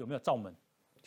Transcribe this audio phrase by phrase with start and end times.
[0.00, 0.52] 有没有罩门？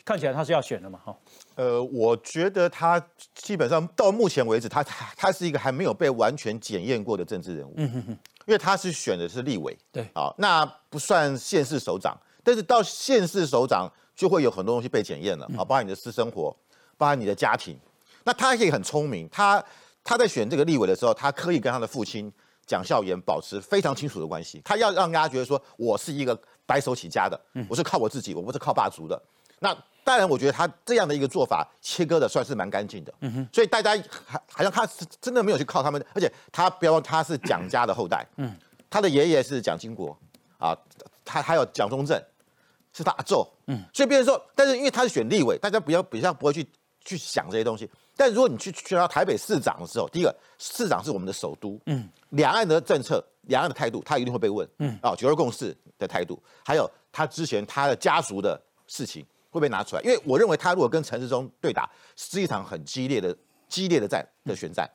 [0.04, 1.16] 看起来他是要选的嘛，哈。
[1.56, 3.04] 呃，我觉得他
[3.34, 7.74] 基本上到目前为止，他他他是一个还没有被完全检验过的政治人物。
[7.76, 8.10] 嗯哼哼，
[8.46, 16.54] 因为他是选的是立委，对，啊，那不算县市首长，但是到县市首长就会有很多东西被检验了，啊，包括你的私生活，
[16.96, 17.76] 包括你的家庭。
[18.24, 19.64] 那他可以很聪明，他
[20.04, 22.30] 他在选这个立委的时候，他刻意跟他的父亲
[22.66, 29.20] 蒋孝严保持非常清楚的关系，他要让大家觉得说我是一个白手起家的，我是靠我自己，我不是靠霸族的。
[29.60, 33.14] 那当然，我觉得他这样的一个做法切割的算是蛮干净的。
[33.50, 33.90] 所以大家
[34.26, 38.54] 还好像他是真的没有去靠他们，而且他不要他是蒋家的后代，嗯，
[38.90, 40.14] 他的爷爷是蒋经国
[40.58, 40.76] 啊，
[41.24, 42.22] 他还有蒋中正
[42.92, 43.82] 是他阿祖，嗯。
[43.94, 46.68] 所以别人说，但是因为他是选立委，大家比较比较不会去
[47.02, 47.90] 去想这些东西。
[48.16, 63.36] 但如果你去去到台北市长的时候，第一个市长是我们的首都，嗯，两岸的政策、两岸的态度，他一定会被问，嗯，啊，九二共识的态度，还有他之前他的家族的事情会被拿出来，因为我认为他如果跟陈世忠对打，是一场很激烈的、
[63.68, 64.88] 激烈的战的选战，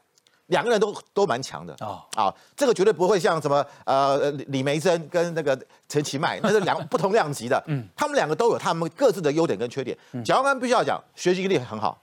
[0.48, 1.74] 两个人都都蛮强的。
[1.80, 12.02] 啊啊，这个绝对不会像什么呃李梅珍跟那个陈其迈，那是两 不同量级的，嗯，他们两个都有他们各自的优点跟缺点，蒋万安必须要讲学习力很好。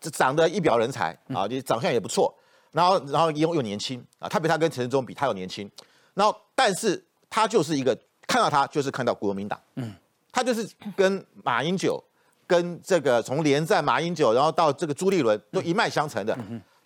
[0.00, 2.34] 这长得一表人才啊，你长相也不错，
[2.72, 5.70] 然后然后又又年轻啊，特别他跟陈世忠比，他又年轻，
[6.14, 9.92] 然后但是他就是一个看到他就是看到国民党，嗯，
[10.32, 12.02] 他就是跟马英九，
[12.46, 16.36] 跟这个从连战马英九，然后到这个朱立伦都一脉相承的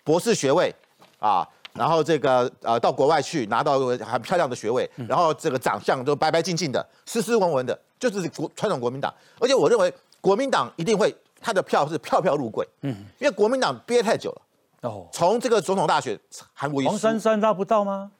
[0.03, 0.73] 博士学位
[1.19, 11.15] 啊，然后这个呃到国外去拿到很漂亮的学位，然后这个长相都白白净净的，斯斯文文的，就是国传统国民党，而且我认为国民党一定会。
[11.41, 14.41] 他的票是票票入柜，嗯，因为国民党憋太久了，
[14.85, 16.19] 哦，从这个总统大选，
[16.53, 18.11] 韩国黄珊珊拉不到吗？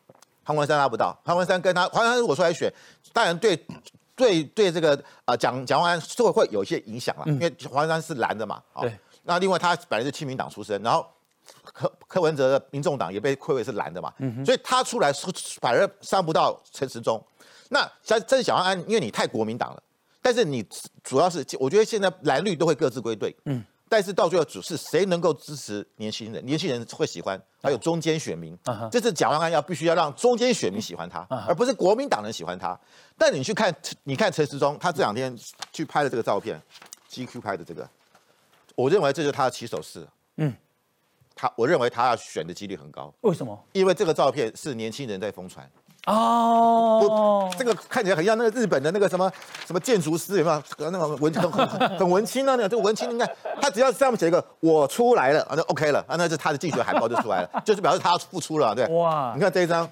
[0.43, 2.71] 黄文山拉不到，黄文山跟他黄珊珊如果出来选，
[3.13, 3.55] 当然对
[4.15, 11.05] 对对这个啊蒋蒋万安会会有一些影响了，因为黄文山是蓝的嘛，对，那另外他本来是亲民党出身，然后
[11.63, 14.13] 柯柯文哲的民众党也被归为是蓝的嘛，
[14.45, 15.11] 所以他出来
[15.59, 17.23] 反而伤不到陈时中，
[17.69, 19.81] 那像这是蒋万安，因为你太国民党了。
[20.21, 20.67] 但是你
[21.03, 23.63] 主要是，我觉得现在蓝绿都会各自归队，嗯，
[23.95, 28.53] 但是到最后只是谁能够支持年轻人，年轻人会喜欢，还有中间选民，
[28.91, 32.77] 这次蒋万安要必须要让中间选民喜欢他，而不是国民党人喜欢他。
[33.17, 33.73] 但你去看，
[34.03, 35.33] 你看陈时中，他这两天
[35.71, 36.61] 去拍的这个照片
[37.09, 37.89] ，GQ 拍的这个，
[38.75, 40.53] 我认为这就是他的起手式，嗯，
[41.33, 43.57] 他我认为他要选的几率很高，为什么？
[43.71, 45.71] 因为这个照片是年轻人在疯传。
[46.05, 49.31] 哦，这个看起来很像那个日本的那个什么
[49.65, 50.91] 什么建筑师有没有？
[50.91, 53.27] 那个文很很文青啊，那个这个文青，你看
[53.59, 58.85] 他只要上面写一个“我出来了”，啊，就 OK 了，啊，那是他的竞选海报就出来了， 就是表示他要付出了，对。
[58.87, 59.89] 哇，你看这一张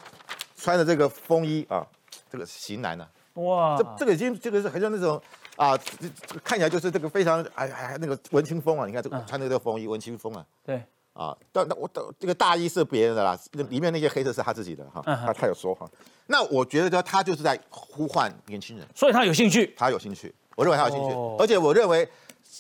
[0.56, 1.85] 穿的这个风衣啊，
[2.31, 5.19] 这个型男呢，哇，这这个已经这个是很像那种
[5.56, 10.84] 啊，这看起来就是这个非常哎哎那个文青风啊，你看这个穿的这个风衣文青风啊，对。
[11.13, 15.90] 啊，但那我的这个大衣是别人的啦，里面那些黑色是他自己的哈，他他有说哈。
[16.28, 22.07] 那我觉得他就是在呼唤年轻人，所以他有兴趣，他有兴趣，我认为他有兴趣，而且我认为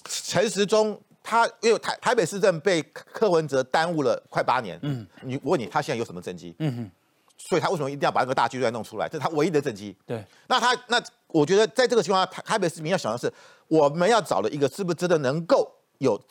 [0.03, 6.53] 陈时中他因为台台北市政被柯文哲耽误了快八年，嗯，你我问你，他现在有什么政绩？
[6.59, 6.91] 嗯哼，
[7.37, 9.07] 所以他为什么一定要把那个大巨蛋弄出来？
[9.07, 9.95] 这是他唯一的政绩。
[10.05, 13.33] 对，那他那我觉得在这个情况下，台台北市民要想的是，
[13.67, 16.21] 我们要找的一个是不是真的能够有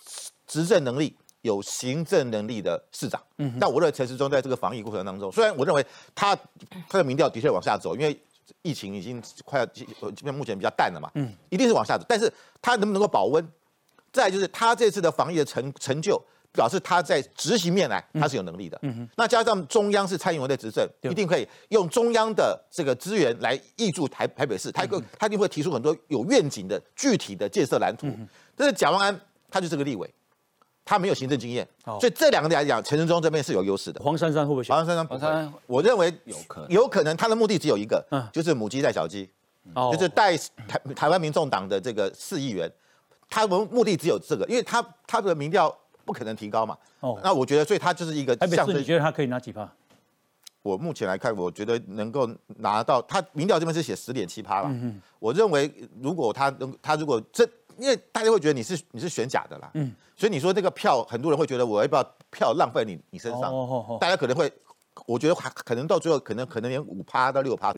[0.46, 1.16] 执政能力？
[1.42, 6.34] 有行政能力的市长，嗯，但我认为陈时中在这个防疫过程当中，虽然我认为他
[6.88, 8.18] 他的民调的确往下走，因为
[8.62, 9.84] 疫情已经快要这
[10.22, 13.46] 边目前比较淡了嘛，嗯，一定是往下走，但是他能不能够保温？
[14.12, 16.22] 再就是他这次的防疫的成成就，
[16.52, 28.06] 表示他在执行面来他是有能力的，嗯哼，那加上中央是蔡英文的执政，一定可以用中央的这个资源来挹注台台北市，他个他一定会提出很多有愿景的具体的建设蓝图，
[28.54, 29.20] 但是蒋万安
[29.50, 30.08] 他就是个立委。
[30.84, 34.02] 他没有行政经验，所以这两个来讲，陈仁忠这边是有优势的。
[34.02, 34.74] 黄珊珊会不会选？
[34.74, 35.48] 黄珊珊不会。
[35.66, 39.30] 我认为有可能，有可能他的目的只有一个，就是母鸡带小鸡，
[39.92, 42.70] 就是带台台湾民众党的这个四亿元，
[43.30, 45.72] 他们目的只有这个，因为他他的民调
[46.04, 46.76] 不可能提高嘛。
[46.98, 48.34] 哦，那我觉得，所以他就是一个。
[48.34, 49.70] 台北市你觉得他可以拿几趴？
[50.62, 52.28] 我目前来看，我觉得能够
[52.58, 54.68] 拿到他民调这边是写十点七趴了。
[54.68, 57.48] 嗯我认为如果他能，他如果这。
[57.78, 63.98] 因为大家会觉得你是你是选假的啦，嗯，所以你说这个票，很多人会觉得我要不要票浪费你你身上，哦。
[64.00, 64.52] 大家可能会，
[65.06, 67.74] 我觉得还可能到最后可能可能连五趴到六趴。